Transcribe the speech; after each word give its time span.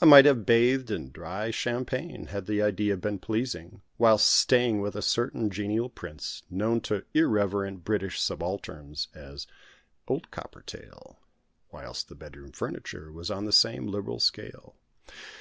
I 0.00 0.04
might 0.04 0.26
have 0.26 0.46
bathed 0.46 0.92
in 0.92 1.10
dry 1.10 1.50
champagne, 1.50 2.26
had 2.26 2.46
the 2.46 2.62
idea 2.62 2.96
been 2.96 3.18
pleasing, 3.18 3.82
whilst 3.98 4.28
staying 4.28 4.80
with 4.80 4.94
a 4.94 5.02
certain 5.02 5.50
genial 5.50 5.88
prince, 5.88 6.44
known 6.48 6.80
to 6.82 7.04
irreverent 7.14 7.82
British 7.82 8.20
subalterns 8.20 9.08
as 9.12 9.48
"Old 10.06 10.30
Coppertail"; 10.30 11.16
whilst 11.72 12.06
the 12.08 12.14
bedroom 12.14 12.52
furniture 12.52 13.10
was 13.10 13.28
on 13.28 13.44
the 13.44 13.52
same 13.52 13.88
liberal 13.88 14.20
scale. 14.20 14.76